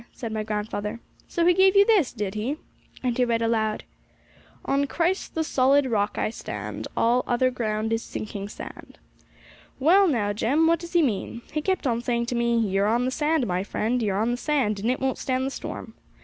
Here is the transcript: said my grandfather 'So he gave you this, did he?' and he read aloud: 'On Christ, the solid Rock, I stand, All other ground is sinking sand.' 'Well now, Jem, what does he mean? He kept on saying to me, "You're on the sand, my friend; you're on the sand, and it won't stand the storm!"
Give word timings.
said 0.11 0.31
my 0.31 0.41
grandfather 0.41 0.99
'So 1.27 1.45
he 1.45 1.53
gave 1.53 1.75
you 1.75 1.85
this, 1.85 2.11
did 2.11 2.33
he?' 2.33 2.57
and 3.03 3.15
he 3.15 3.23
read 3.23 3.43
aloud: 3.43 3.83
'On 4.65 4.87
Christ, 4.87 5.35
the 5.35 5.43
solid 5.43 5.85
Rock, 5.85 6.17
I 6.17 6.31
stand, 6.31 6.87
All 6.97 7.23
other 7.27 7.51
ground 7.51 7.93
is 7.93 8.01
sinking 8.01 8.49
sand.' 8.49 8.97
'Well 9.79 10.07
now, 10.07 10.33
Jem, 10.33 10.65
what 10.65 10.79
does 10.79 10.93
he 10.93 11.03
mean? 11.03 11.43
He 11.51 11.61
kept 11.61 11.85
on 11.85 12.01
saying 12.01 12.25
to 12.25 12.35
me, 12.35 12.57
"You're 12.57 12.87
on 12.87 13.05
the 13.05 13.11
sand, 13.11 13.45
my 13.45 13.63
friend; 13.63 14.01
you're 14.01 14.17
on 14.19 14.31
the 14.31 14.37
sand, 14.37 14.79
and 14.79 14.89
it 14.89 14.99
won't 14.99 15.19
stand 15.19 15.45
the 15.45 15.51
storm!" 15.51 15.93